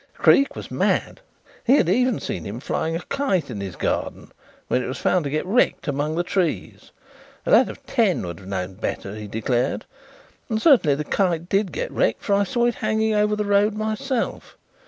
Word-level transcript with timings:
Creake 0.15 0.55
was 0.55 0.71
mad. 0.71 1.21
He 1.63 1.75
had 1.75 1.87
even 1.87 2.19
seen 2.19 2.43
him 2.43 2.59
flying 2.59 2.95
a 2.95 3.01
kite 3.01 3.51
in 3.51 3.61
his 3.61 3.75
garden 3.75 4.31
where 4.67 4.83
it 4.83 4.87
was 4.87 4.97
found 4.97 5.25
to 5.25 5.29
get 5.29 5.45
wrecked 5.45 5.87
among 5.87 6.15
the 6.15 6.23
trees. 6.23 6.89
A 7.45 7.51
lad 7.51 7.69
of 7.69 7.85
ten 7.85 8.25
would 8.25 8.39
have 8.39 8.47
known 8.49 8.73
better, 8.73 9.13
he 9.13 9.27
declared. 9.27 9.85
And 10.49 10.59
certainly 10.59 10.95
the 10.95 11.03
kite 11.03 11.47
did 11.49 11.71
get 11.71 11.91
wrecked, 11.91 12.23
for 12.23 12.33
I 12.33 12.45
saw 12.45 12.65
it 12.65 12.73
hanging 12.81 13.13
over 13.13 13.35
the 13.35 13.45
road 13.45 13.75
myself. 13.75 14.57